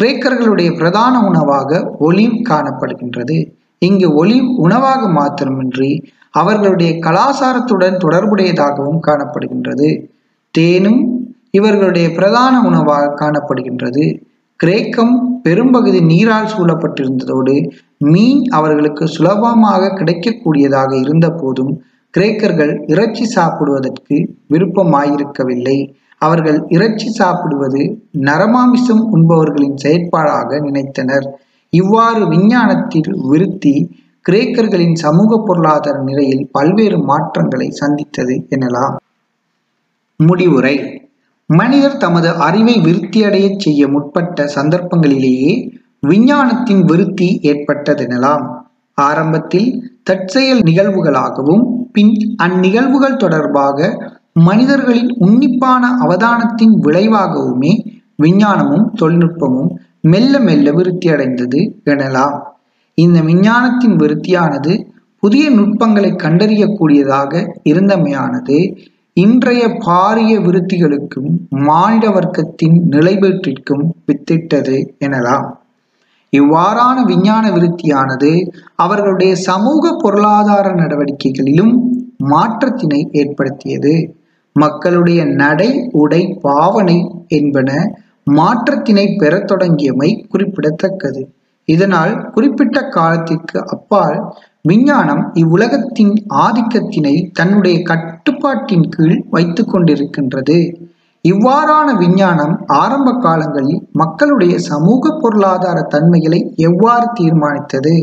கிரேக்கர்களுடைய 0.00 0.76
பிரதான 0.76 1.26
உணவாக 1.26 1.96
ஒலிவ் 2.00 2.38
காணப்படுகின்றது. 2.50 3.36
இங்கு 3.78 4.24
ஒலிவ் 4.24 4.48
உணவாக 4.56 5.08
மாத்திரமின்றி 5.08 5.90
அவர்களுடைய 6.30 6.92
கலாச்சாரத்துடன் 6.98 7.96
தொடர்புடையதாகவும் 7.96 9.02
காணப்படுகின்றது. 9.06 9.88
தேனும் 10.50 11.02
இவர்களுடைய 11.50 12.06
பிரதான 12.12 12.54
உணவாக 12.62 13.12
காணப்படுகின்றது. 13.20 14.04
கிரேக்கம் 14.60 15.14
பெரும்பகுதி 15.42 16.00
நீரால் 16.00 16.50
சூழப்பட்டிருந்ததோடு 16.56 17.54
மீன் 17.98 18.42
அவர்களுக்கு 18.48 19.08
சுலபமாக 19.08 19.92
கிடைக்கக்கூடியதாக 19.94 20.92
இருந்த 21.00 21.30
போதும் 21.30 21.72
கிரேக்கர்கள் 22.18 22.90
இறைச்சி 22.90 23.24
சாப்பிடுவதற்கு 23.24 24.36
விருப்பமாயிருக்கவில்லை. 24.50 25.94
அவர்கள் 26.18 26.64
இறைச்சி 26.68 27.10
சாப்பிடுவது 27.10 28.08
நரமாமிசம் 28.18 29.02
உண்பவர்களின் 29.12 29.74
செயற்பாடாக 29.84 30.60
நினைத்தனர். 30.60 31.26
இவ்வாறு 31.70 32.28
விஞ்ஞானத்தில் 32.28 33.16
விருத்தி 33.16 34.02
கிரேக்கர்களின் 34.30 34.94
சமூக 34.94 35.42
பொருளாதார 35.46 35.98
நிலையில் 35.98 36.48
பல்வேறு 36.52 36.98
மாற்றங்களை 36.98 37.70
சந்தித்தது 37.70 38.46
எனலாம். 38.50 38.96
முடிவுரை. 40.16 40.76
மனிதர் 41.46 41.96
தமது 41.96 42.30
அறிவை 42.30 42.74
விருத்தியடைய 42.74 43.58
செய்ய 43.58 43.88
முற்பட்ட 43.88 44.44
சந்தர்ப்பங்களிலேயே 44.54 45.72
விஞ்ஞானத்தின் 46.00 46.82
விருத்தி 46.84 47.40
ஏற்பட்டதெனலாம். 47.42 48.46
ஆரம்பத்தில் 48.94 49.68
தற்செயல் 50.02 50.58
நிகழ்வுகளாகவும் 50.58 51.64
பின் 51.92 52.36
அந்நிகழ்வுகள் 52.42 53.16
தொடர்பாக 53.16 53.78
மனிதர்களின் 54.32 55.14
உன்னிப்பான 55.18 55.86
அவதானத்தின் 56.00 56.74
விளைவாகவுமே 56.82 57.72
விஞ்ஞானமும் 58.16 58.86
தொழில்நுட்பமும் 59.00 59.70
மெல்ல 60.00 60.38
மெல்ல 60.38 60.70
விருத்தியடைந்தது 60.70 61.60
எனலாம். 61.84 62.40
இந்த 62.94 63.20
விஞ்ஞானத்தின் 63.20 63.96
விருத்தியானது 63.96 64.86
புதிய 65.18 65.50
நுட்பங்களை 65.50 66.12
கண்டறியக்கூடியதாக 66.12 67.54
இருந்தமையானது 67.64 68.58
இன்றைய 69.12 69.68
பாரிய 69.68 70.32
விருத்திகளுக்கும் 70.40 71.30
மானிட 71.48 72.08
வர்க்கத்தின் 72.08 72.76
நிலைபேற்றிற்கும் 72.90 73.84
வித்திட்டது 74.06 74.76
எனலாம். 74.98 75.46
இவ்வாறான 76.38 76.96
விஞ்ஞான 77.04 77.44
விருத்தியானது 77.50 78.30
அவர்களுடைய 78.76 79.32
சமூக 79.48 79.92
பொருளாதார 80.02 80.66
நடவடிக்கைகளிலும் 80.74 81.74
மாற்றத்தினை 82.30 83.00
ஏற்படுத்தியது. 83.12 83.94
மக்களுடைய 84.56 85.20
நடை 85.24 85.70
உடை 85.92 86.22
பாவனை 86.42 86.98
என்பன 87.28 87.70
மாற்றத்தினை 88.30 89.06
பெறத் 89.18 89.48
தொடங்கியமை 89.50 90.10
குறிப்பிடத்தக்கது. 90.28 91.22
இதனால் 91.68 92.14
குறிப்பிட்ட 92.30 92.78
காலத்திற்கு 92.88 93.58
அப்பால் 93.66 94.18
விஞ்ஞானம் 94.62 95.22
இவ்வுலகத்தின் 95.34 96.14
ஆதிக்கத்தினை 96.44 97.14
தன்னுடைய 97.32 97.76
கட்டுப்பாட்டின் 97.82 98.86
கீழ் 98.88 99.18
வைத்து 99.30 99.62
கொண்டிருக்கின்றது. 99.64 100.58
இவ்வாறான 101.24 101.96
விஞ்ஞானம் 101.96 102.64
ஆரம்ப 102.66 103.18
காலங்களில் 103.18 103.88
மக்களுடைய 103.92 104.58
சமூக 104.58 105.12
பொருளாதார 105.18 105.82
தன்மைகளை 105.82 106.40
எவ்வாறு 106.54 107.06
தீர்மானித்தது? 107.20 107.94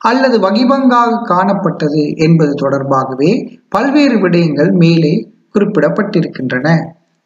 அல்லது 0.00 0.38
வகிபங்காக 0.38 1.20
காணப்பட்டது 1.24 2.02
என்பது 2.16 2.52
தொடர்பாகவே 2.54 3.30
பல்வேறு 3.68 4.18
விடயங்கள் 4.18 4.72
மேலே 4.72 5.14
குறிப்பிடப்பட்டிருக்கின்றன. 5.54 6.68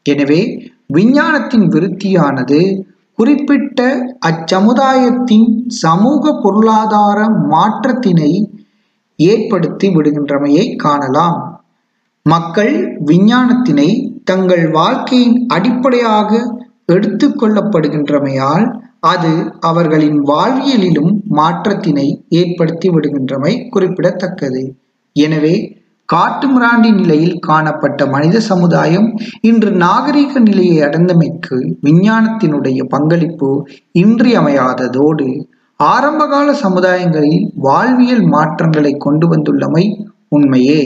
எனவே 0.02 0.40
விஞ்ஞானத்தின் 0.86 1.66
விருத்தியானது 1.68 2.60
குறிப்பிட்ட 3.18 3.80
அச்சமுதாயத்தின் 4.26 5.48
சமூக 5.66 6.32
பொருளாதார 6.42 7.18
மாற்றத்தினை 7.50 8.32
ஏற்படுத்தி 9.18 9.88
விடுகின்றமையை 9.88 10.76
காணலாம். 10.76 11.38
மக்கள் 12.26 12.72
விஞ்ஞானத்தினை 13.04 13.90
தங்கள் 14.24 14.70
வாழ்க்கையின் 14.70 15.36
அடிப்படையாக 15.48 16.30
எடுத்துக்கொள்ளப்படுகின்றமையால் 16.92 18.64
அது 19.00 19.32
அவர்களின் 19.60 20.18
வாழ்வியலிலும் 20.22 21.12
மாற்றத்தினை 21.36 22.06
ஏற்படுத்தி 22.28 22.88
விடுகின்றமை 22.88 23.52
குறிப்பிடத்தக்கது. 23.68 24.62
எனவே 25.16 25.54
காட்டுமிராண்டி 26.12 26.90
நிலையில் 26.92 27.38
காணப்பட்ட 27.38 28.06
மனித 28.06 28.40
சமுதாயம் 28.40 29.08
இன்று 29.40 29.70
நாகரிக 29.70 30.40
நிலையை 30.40 30.78
அடைந்தமைக்கு 30.82 31.58
விஞ்ஞானத்தினுடைய 31.80 32.80
பங்களிப்பு 32.88 33.50
இன்றியமையாததோடு 33.92 35.28
ஆரம்பகால 35.80 36.54
சமுதாயங்களில் 36.62 37.44
வாழ்வியல் 37.54 38.24
மாற்றங்களை 38.26 38.92
கொண்டு 38.96 39.26
வந்துள்ளமை 39.34 39.84
உண்மையே. 40.28 40.82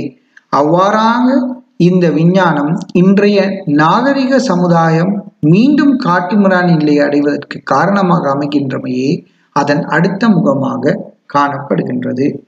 அவ்வாறாக 0.48 1.53
இந்த 1.76 2.10
விஞ்ஞானம் 2.10 2.78
இன்றைய 2.92 3.62
நாகரிக 3.64 4.38
சமுதாயம் 4.38 5.12
மீண்டும் 5.40 5.98
காட்டுமிரான் 6.00 6.76
நிலையை 6.76 7.04
அடைவதற்கு 7.04 7.60
காரணமாக 7.64 8.34
அமைகின்றமையே 8.34 9.24
அதன் 9.52 9.82
அடுத்த 9.84 10.28
முகமாக 10.28 11.00
காணப்படுகின்றது. 11.34 12.44